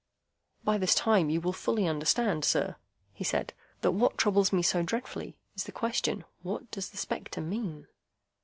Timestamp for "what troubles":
3.91-4.51